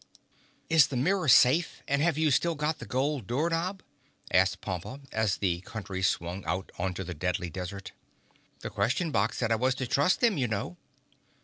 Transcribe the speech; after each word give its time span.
"Is 0.67 0.87
the 0.87 0.97
mirror 0.97 1.27
safe, 1.27 1.83
and 1.87 2.01
have 2.01 2.17
you 2.17 2.31
still 2.31 2.55
got 2.55 2.79
the 2.79 2.87
gold 2.87 3.27
door 3.27 3.51
knob?" 3.51 3.83
asked 4.31 4.59
Pompa, 4.59 4.99
as 5.11 5.37
the 5.37 5.61
Country 5.61 6.01
swung 6.01 6.43
out 6.45 6.71
onto 6.79 7.03
the 7.03 7.13
Deadly 7.13 7.51
Desert. 7.51 7.91
"The 8.61 8.71
Question 8.71 9.11
Box 9.11 9.37
said 9.37 9.51
I 9.51 9.57
was 9.57 9.75
to 9.75 9.85
trust 9.85 10.19
them, 10.21 10.39
you 10.39 10.47
know." 10.47 10.75